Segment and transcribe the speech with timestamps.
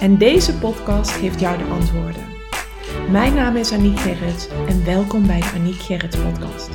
[0.00, 2.22] En deze podcast geeft jou de antwoorden.
[3.10, 6.70] Mijn naam is Aniek Gerrits en welkom bij de Aniek Gerrits podcast.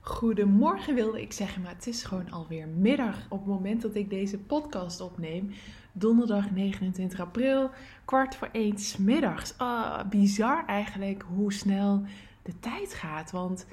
[0.00, 4.10] Goedemorgen wilde ik zeggen, maar het is gewoon alweer middag op het moment dat ik
[4.10, 5.52] deze podcast opneem.
[5.92, 7.70] Donderdag 29 april,
[8.04, 9.54] kwart voor één middags.
[9.58, 12.02] Ah, bizar eigenlijk hoe snel
[12.42, 13.66] de tijd gaat, want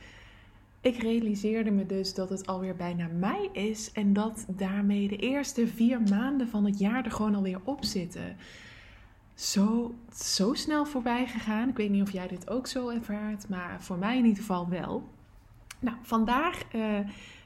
[0.81, 5.67] ik realiseerde me dus dat het alweer bijna mei is en dat daarmee de eerste
[5.67, 8.38] vier maanden van het jaar er gewoon alweer op zitten.
[9.33, 11.69] Zo, zo snel voorbij gegaan.
[11.69, 14.69] Ik weet niet of jij dit ook zo ervaart, maar voor mij in ieder geval
[14.69, 15.09] wel.
[15.80, 16.99] Nou, vandaag uh,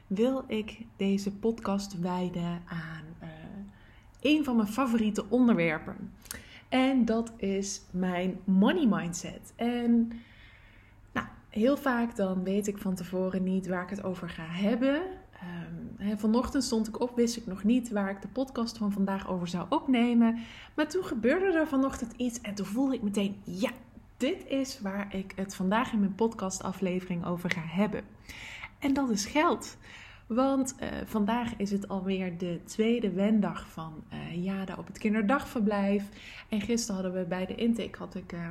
[0.06, 3.28] wil ik deze podcast wijden aan uh,
[4.20, 6.12] een van mijn favoriete onderwerpen.
[6.68, 9.52] En dat is mijn money mindset.
[9.56, 10.12] En
[11.54, 15.02] heel vaak dan weet ik van tevoren niet waar ik het over ga hebben.
[16.00, 19.28] Um, vanochtend stond ik op, wist ik nog niet waar ik de podcast van vandaag
[19.28, 20.38] over zou opnemen.
[20.74, 23.70] Maar toen gebeurde er vanochtend iets en toen voelde ik meteen, ja,
[24.16, 28.04] dit is waar ik het vandaag in mijn podcastaflevering over ga hebben.
[28.78, 29.76] En dat is geld.
[30.26, 36.08] Want uh, vandaag is het alweer de tweede wendag van uh, Jada op het kinderdagverblijf.
[36.48, 38.32] En gisteren hadden we bij de intake had ik...
[38.32, 38.48] Uh,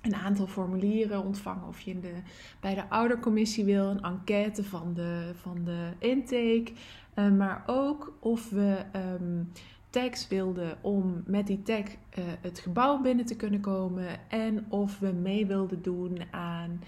[0.00, 1.68] een aantal formulieren ontvangen.
[1.68, 2.12] Of je in de,
[2.60, 6.72] bij de oudercommissie wil, een enquête van de, van de intake.
[7.14, 8.84] Uh, maar ook of we
[9.20, 9.52] um,
[9.90, 14.30] tags wilden om met die tag uh, het gebouw binnen te kunnen komen.
[14.30, 16.80] En of we mee wilden doen aan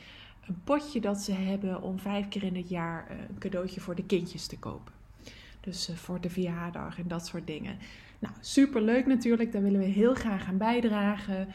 [0.46, 3.94] een potje dat ze hebben om vijf keer in het jaar uh, een cadeautje voor
[3.94, 4.92] de kindjes te kopen.
[5.60, 7.78] Dus voor de verjaardag en dat soort dingen.
[8.18, 9.52] Nou, super leuk natuurlijk.
[9.52, 11.48] Daar willen we heel graag aan bijdragen.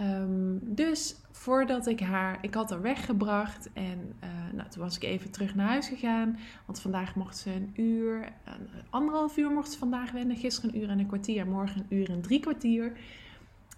[0.00, 5.02] Um, dus voordat ik haar, ik had haar weggebracht en uh, nou, toen was ik
[5.02, 6.38] even terug naar huis gegaan.
[6.66, 8.32] Want vandaag mocht ze een uur,
[8.90, 10.36] anderhalf uur mocht ze vandaag wennen.
[10.36, 12.92] Gisteren een uur en een kwartier, morgen een uur en drie kwartier.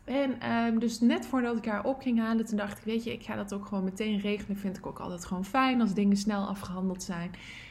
[0.05, 3.13] En um, dus net voordat ik haar op ging halen, toen dacht ik, weet je,
[3.13, 4.57] ik ga dat ook gewoon meteen regelen.
[4.57, 7.31] Vind ik ook altijd gewoon fijn als dingen snel afgehandeld zijn.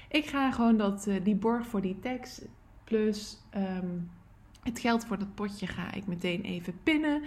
[0.09, 2.45] Ik ga gewoon dat, uh, die borg voor die tekst
[2.83, 4.09] plus um,
[4.63, 7.21] het geld voor dat potje ga ik meteen even pinnen.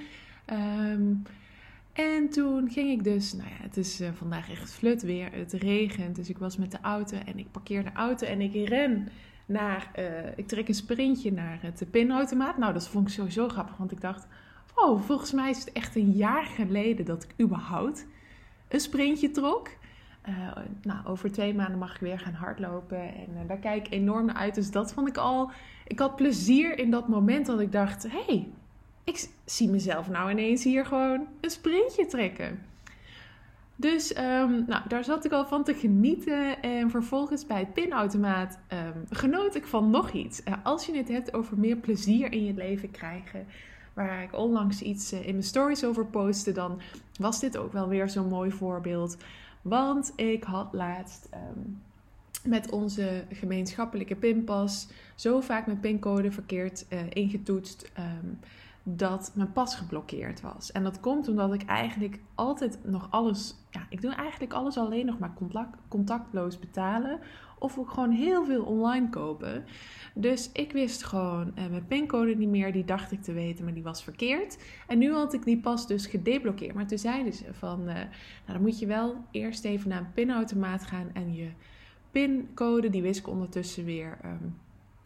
[0.53, 1.23] Um,
[1.93, 5.53] en toen ging ik dus, nou ja, het is uh, vandaag echt flut weer, het
[5.53, 6.17] regent.
[6.17, 9.09] Dus ik was met de auto en ik parkeer de auto en ik ren
[9.47, 10.05] naar, uh,
[10.37, 12.59] ik trek een sprintje naar het pinautomaat.
[12.59, 14.27] Nou, dat vond ik sowieso grappig, want ik dacht,
[14.75, 18.07] oh, volgens mij is het echt een jaar geleden dat ik überhaupt
[18.69, 19.69] een sprintje trok.
[20.29, 24.27] Uh, nou, over twee maanden mag ik weer gaan hardlopen en daar kijk ik enorm
[24.27, 24.55] naar uit.
[24.55, 25.51] Dus dat vond ik al,
[25.87, 28.49] ik had plezier in dat moment dat ik dacht, hey,
[29.05, 32.61] ik zie mezelf nou ineens hier gewoon een sprintje trekken.
[33.77, 36.63] Dus um, nou, daar zat ik al van te genieten.
[36.63, 40.41] En vervolgens bij het pinautomaat um, genoot ik van nog iets.
[40.45, 43.47] Uh, als je het hebt over meer plezier in je leven krijgen.
[43.95, 46.53] Waar ik onlangs iets uh, in mijn stories over postte.
[46.53, 46.81] Dan
[47.19, 49.17] was dit ook wel weer zo'n mooi voorbeeld.
[49.63, 51.83] Want ik had laatst um,
[52.45, 57.93] met onze gemeenschappelijke pinpas zo vaak mijn pincode verkeerd uh, ingetoetst
[58.87, 60.73] dat mijn pas geblokkeerd was.
[60.73, 65.07] En dat komt omdat ik eigenlijk altijd nog alles, ja, ik doe eigenlijk alles alleen
[65.07, 67.21] nog maar contact, contactloos betalen.
[67.59, 69.65] Of ook gewoon heel veel online kopen.
[70.15, 72.73] Dus ik wist gewoon eh, mijn pincode niet meer.
[72.73, 74.59] Die dacht ik te weten, maar die was verkeerd.
[74.87, 76.75] En nu had ik die pas dus gedeblokkeerd.
[76.75, 78.07] Maar toen zeiden ze van, uh, nou
[78.47, 81.49] dan moet je wel eerst even naar een pinautomaat gaan en je
[82.11, 84.55] pincode, die wist ik ondertussen weer um,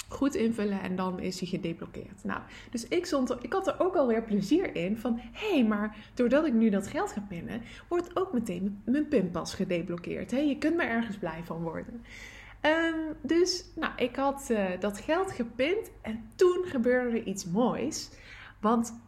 [0.09, 2.25] goed invullen en dan is hij gedeblokkeerd.
[2.25, 2.41] Nou,
[2.71, 6.47] dus ik, stond ik had er ook alweer plezier in van, hé, hey, maar doordat
[6.47, 10.31] ik nu dat geld ga pinnen, wordt ook meteen mijn pinpas gedeblokkeerd.
[10.31, 12.05] Hey, je kunt me ergens blij van worden.
[12.63, 18.11] Um, dus, nou, ik had uh, dat geld gepind en toen gebeurde er iets moois.
[18.61, 19.01] Want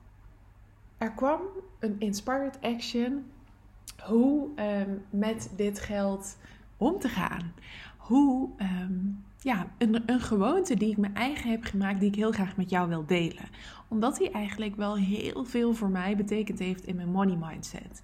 [0.99, 1.41] er kwam
[1.79, 3.31] een inspired action
[4.05, 6.37] hoe um, met dit geld
[6.77, 7.53] om te gaan.
[8.11, 12.33] Hoe um, ja, een, een gewoonte die ik me eigen heb gemaakt, die ik heel
[12.33, 13.49] graag met jou wil delen.
[13.89, 18.03] Omdat die eigenlijk wel heel veel voor mij betekend heeft in mijn money mindset.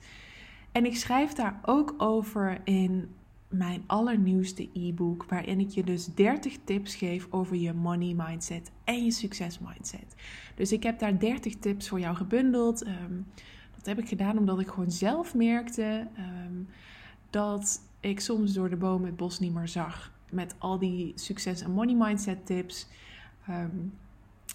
[0.73, 3.09] En ik schrijf daar ook over in
[3.49, 9.05] mijn allernieuwste e-book, waarin ik je dus 30 tips geef over je money mindset en
[9.05, 10.15] je succes mindset.
[10.55, 12.83] Dus ik heb daar 30 tips voor jou gebundeld.
[12.83, 13.15] Ehm,
[13.77, 16.63] dat heb ik gedaan omdat ik gewoon zelf merkte ehm,
[17.31, 20.13] dat ik soms door de boom het bos niet meer zag.
[20.31, 22.87] Met al die succes en money mindset tips.
[23.51, 23.93] Um,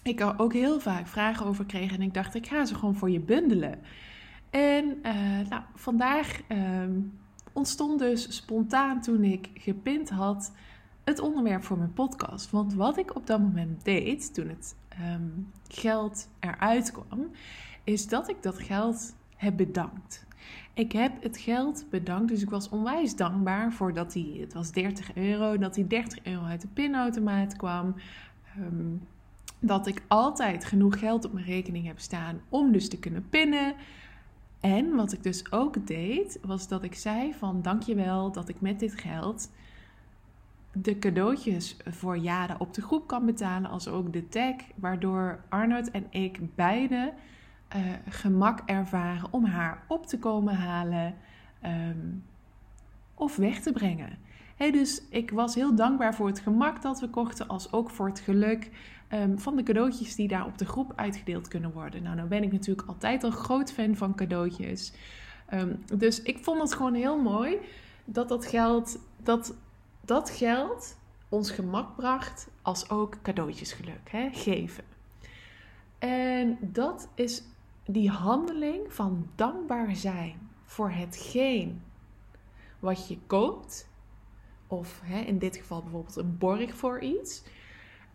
[0.02, 2.96] ik er ook heel vaak vragen over kreeg en ik dacht, ik ga ze gewoon
[2.96, 3.78] voor je bundelen.
[4.50, 6.40] En uh, nou, vandaag
[7.52, 10.52] ontstond dus spontaan toen ik gepind had
[11.04, 12.50] het onderwerp voor mijn podcast.
[12.50, 17.30] Want wat ik op dat moment deed, toen het um, geld eruit kwam,
[17.84, 20.26] is dat ik dat geld heb bedankt.
[20.74, 24.72] Ik heb het geld bedankt, dus ik was onwijs dankbaar voor dat hij, het was
[24.72, 27.94] 30 euro, dat die 30 euro uit de pinautomaat kwam.
[28.58, 29.00] Um,
[29.58, 33.74] dat ik altijd genoeg geld op mijn rekening heb staan om dus te kunnen pinnen.
[34.60, 38.80] En wat ik dus ook deed, was dat ik zei van dankjewel dat ik met
[38.80, 39.50] dit geld
[40.72, 45.90] de cadeautjes voor jaren op de groep kan betalen, als ook de tag, waardoor Arnold
[45.90, 47.12] en ik beide
[47.76, 51.14] uh, gemak ervaren om haar op te komen halen
[51.64, 52.24] um,
[53.14, 54.18] of weg te brengen.
[54.56, 58.06] Hey, dus ik was heel dankbaar voor het gemak dat we kochten, als ook voor
[58.06, 58.70] het geluk
[59.12, 62.02] um, van de cadeautjes die daar op de groep uitgedeeld kunnen worden.
[62.02, 64.92] Nou, nou ben ik natuurlijk altijd al groot fan van cadeautjes.
[65.54, 67.58] Um, dus ik vond het gewoon heel mooi
[68.04, 69.54] dat dat geld, dat,
[70.00, 70.96] dat geld
[71.28, 74.28] ons gemak bracht als ook cadeautjesgeluk, hè?
[74.32, 74.84] geven.
[75.98, 77.42] En dat is
[77.86, 81.82] die handeling van dankbaar zijn voor hetgeen
[82.78, 83.88] wat je koopt,
[84.66, 87.42] of hè, in dit geval bijvoorbeeld een borg voor iets.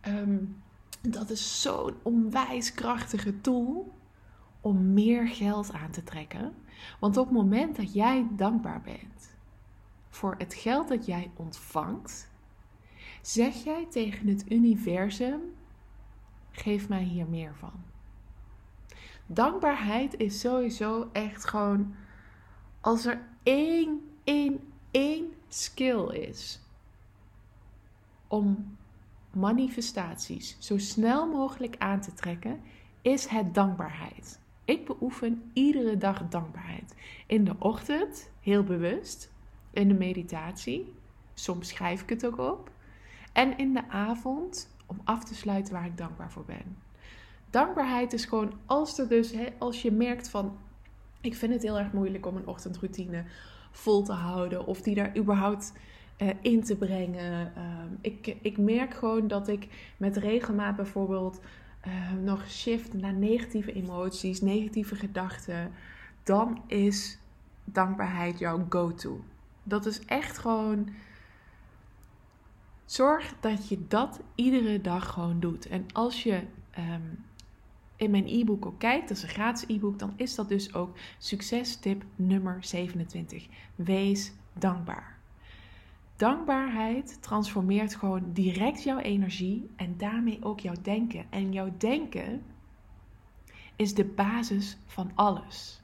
[0.08, 0.62] Um,
[1.02, 3.94] dat is zo'n onwijs krachtige tool
[4.62, 6.54] om meer geld aan te trekken.
[7.00, 9.36] Want op het moment dat jij dankbaar bent
[10.10, 12.30] voor het geld dat jij ontvangt,
[13.22, 15.42] zeg jij tegen het universum:
[16.52, 17.84] geef mij hier meer van.
[19.26, 21.96] Dankbaarheid is sowieso echt gewoon
[22.82, 24.60] als er één, één,
[24.92, 26.62] één skill is
[28.28, 28.78] om
[29.32, 32.62] manifestaties zo snel mogelijk aan te trekken,
[33.02, 34.40] is het dankbaarheid.
[34.66, 36.96] Ik beoefen iedere dag dankbaarheid.
[37.28, 39.34] In de ochtend, heel bewust.
[39.72, 40.94] In de meditatie.
[41.34, 42.72] Soms schrijf ik het ook op.
[43.34, 46.78] En in de avond, om af te sluiten waar ik dankbaar voor ben.
[47.50, 50.58] Dankbaarheid is gewoon als er dus, als je merkt van,
[51.22, 53.24] ik vind het heel erg moeilijk om een ochtendroutine
[53.72, 54.66] vol te houden.
[54.66, 55.74] Of die daar überhaupt
[56.18, 57.54] uh, in te brengen.
[57.58, 57.64] Uh,
[58.02, 61.42] ik, ik merk gewoon dat ik met regelmaat bijvoorbeeld
[61.88, 65.72] uh, nog shift naar negatieve emoties, negatieve gedachten.
[66.24, 67.20] Dan is
[67.64, 69.24] dankbaarheid jouw go-to.
[69.64, 70.90] Dat is echt gewoon.
[72.86, 75.68] Zorg dat je dat iedere dag gewoon doet.
[75.68, 76.42] En als je
[76.78, 77.26] um,
[77.98, 80.98] in mijn e-book ook kijkt, dat is een gratis e-book, dan is dat dus ook
[81.18, 83.48] succestip nummer 27.
[83.76, 85.18] Wees dankbaar.
[86.16, 91.26] Dankbaarheid transformeert gewoon direct jouw energie en daarmee ook jouw denken.
[91.30, 92.44] En jouw denken
[93.76, 95.82] is de basis van alles.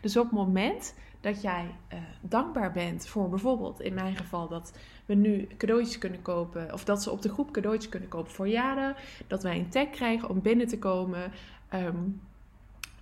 [0.00, 4.72] Dus op het moment dat jij uh, dankbaar bent voor bijvoorbeeld, in mijn geval, dat
[5.06, 8.48] we nu cadeautjes kunnen kopen, of dat ze op de groep cadeautjes kunnen kopen voor
[8.48, 8.94] jaren,
[9.26, 11.32] dat wij een tag krijgen om binnen te komen.
[11.74, 12.20] Um,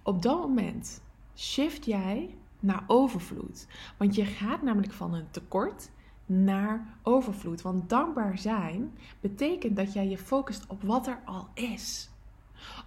[0.02, 1.02] op dat moment
[1.36, 3.66] shift jij naar overvloed.
[3.96, 5.90] Want je gaat namelijk van een tekort
[6.26, 7.62] naar overvloed.
[7.62, 12.10] Want dankbaar zijn betekent dat jij je focust op wat er al is.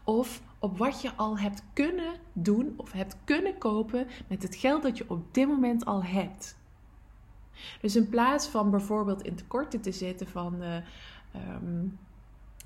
[0.04, 4.84] Of op wat je al hebt kunnen doen of hebt kunnen kopen met het geld
[4.84, 6.58] dat je op dit moment al hebt.
[7.82, 10.64] Dus in plaats van bijvoorbeeld in tekorten te zitten van.
[10.64, 10.76] Uh,
[11.36, 11.98] um,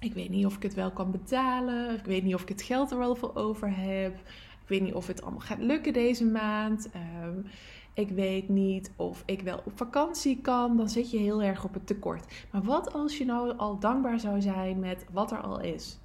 [0.02, 1.96] ik weet niet of ik het wel kan betalen.
[1.96, 4.16] Ik weet niet of ik het geld er wel voor over heb.
[4.62, 6.90] Ik weet niet of het allemaal gaat lukken deze maand.
[7.24, 7.46] Um,
[7.94, 11.74] ik weet niet of ik wel op vakantie kan, dan zit je heel erg op
[11.74, 12.46] het tekort.
[12.52, 16.00] Maar wat als je nou al dankbaar zou zijn met wat er al is?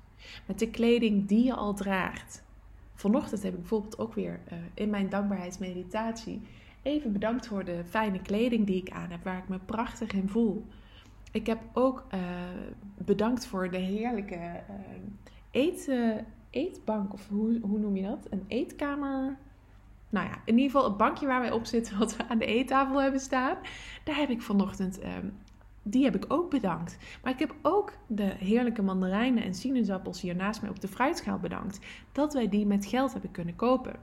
[0.46, 2.44] Met de kleding die je al draagt.
[2.94, 6.40] Vanochtend heb ik bijvoorbeeld ook weer uh, in mijn dankbaarheidsmeditatie
[6.82, 10.28] even bedankt voor de fijne kleding die ik aan heb, waar ik me prachtig in
[10.28, 10.66] voel.
[11.36, 12.20] Ik heb ook uh,
[12.98, 14.62] bedankt voor de heerlijke uh,
[15.50, 15.90] eet,
[16.50, 18.26] eetbank, of hoe, hoe noem je dat?
[18.30, 19.36] Een eetkamer
[20.08, 22.46] nou ja, in ieder geval het bankje waar wij op zitten, wat we aan de
[22.46, 23.56] eettafel hebben staan,
[24.04, 25.36] daar heb ik vanochtend, um,
[25.82, 26.98] die heb ik ook bedankt.
[27.22, 31.38] Maar ik heb ook de heerlijke mandarijnen en sinaasappels hier naast mij op de fruitschaal
[31.38, 31.78] bedankt,
[32.12, 33.96] dat wij die met geld hebben kunnen kopen.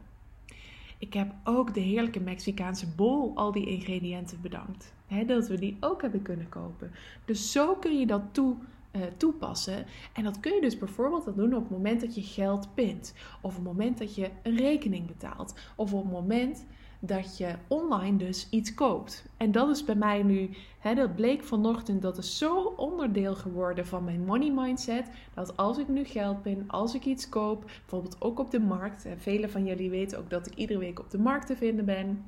[1.04, 4.94] Ik heb ook de heerlijke Mexicaanse bol, al die ingrediënten bedankt.
[5.08, 6.92] hè, dat we die ook hebben kunnen kopen.
[7.26, 8.56] Dus zo kun je dat toe,
[8.92, 9.86] eh, toepassen.
[10.14, 13.14] En dat kun je dus bijvoorbeeld dat doen op het moment dat je geld pint.
[13.42, 15.54] Of op het moment dat je een rekening betaalt.
[15.76, 16.66] Of op het moment
[17.06, 19.26] dat je online dus iets koopt.
[19.38, 23.88] En dat is bij mij nu, hè, dat bleek vanochtend, dat is zo onderdeel geworden
[23.88, 25.10] van mijn money mindset.
[25.34, 29.04] Dat als ik nu geld ben, als ik iets koop, bijvoorbeeld ook op de markt.
[29.04, 31.86] Hè, velen van jullie weten ook dat ik iedere week op de markt te vinden
[31.86, 32.26] ben.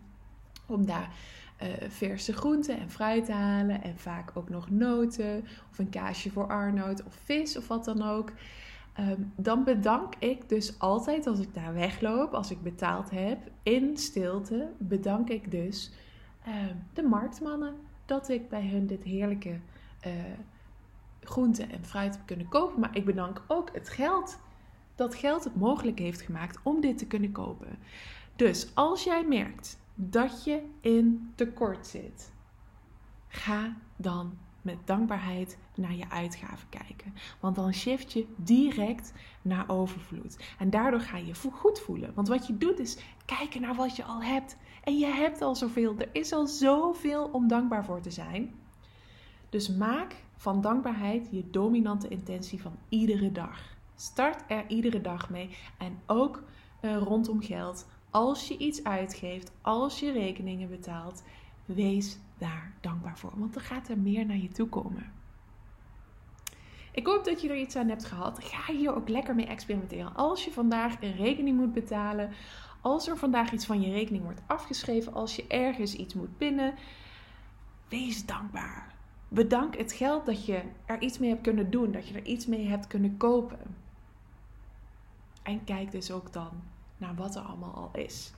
[0.67, 1.09] Om daar
[1.63, 3.83] uh, verse groenten en fruit te halen.
[3.83, 5.45] En vaak ook nog noten.
[5.71, 7.03] Of een kaasje voor Arnold.
[7.03, 8.31] Of vis of wat dan ook.
[8.95, 13.97] Ehm, dan bedank ik dus altijd als ik daar wegloop, als ik betaald heb, in
[13.97, 15.91] stilte, bedank ik dus
[16.45, 17.75] ehm, de marktmannen
[18.05, 19.59] dat ik bij hun dit heerlijke
[20.07, 20.11] uh,
[21.19, 22.79] groente en fruit heb kunnen kopen.
[22.79, 24.39] Maar ik bedank ook het geld.
[24.95, 27.67] Dat geld het mogelijk heeft gemaakt om dit te kunnen kopen.
[28.35, 32.33] Dus als jij merkt dat je in tekort zit,
[33.27, 37.13] ga dan met dankbaarheid naar je uitgaven kijken.
[37.39, 40.37] Want dan shift je direct naar overvloed.
[40.59, 42.13] En daardoor ga je je goed voelen.
[42.13, 44.57] Want wat je doet is kijken naar wat je al hebt.
[44.83, 45.95] En je hebt al zoveel.
[45.97, 48.53] Er is al zoveel om dankbaar voor te zijn.
[49.49, 53.75] Dus maak van dankbaarheid je dominante intentie van iedere dag.
[53.95, 55.57] Start er iedere dag mee.
[55.77, 56.43] En ook
[56.81, 57.87] uh, rondom geld.
[58.09, 61.23] Als je iets uitgeeft, als je rekeningen betaalt,
[61.65, 63.31] wees daar dankbaar voor.
[63.35, 65.11] Want dan gaat er meer naar je toe komen.
[66.91, 68.43] Ik hoop dat je er iets aan hebt gehad.
[68.43, 70.15] Ga hier ook lekker mee experimenteren.
[70.15, 72.31] Als je vandaag een rekening moet betalen,
[72.81, 76.73] als er vandaag iets van je rekening wordt afgeschreven, als je ergens iets moet pinnen,
[77.89, 78.93] wees dankbaar.
[79.27, 82.45] Bedank het geld dat je er iets mee hebt kunnen doen, dat je er iets
[82.45, 83.75] mee hebt kunnen kopen.
[85.43, 86.51] En kijk dus ook dan
[86.97, 88.33] naar wat er allemaal al is.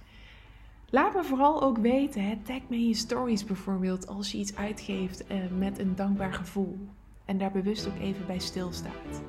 [0.90, 4.56] Laat me vooral ook weten, hè, tag me in je stories bijvoorbeeld als je iets
[4.56, 6.78] uitgeeft eh, met een dankbaar gevoel.
[7.26, 9.22] En daar bewust ook even bij stilstaat.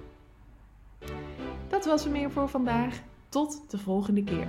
[1.68, 3.02] Dat was er meer voor vandaag.
[3.28, 4.48] Tot de volgende keer.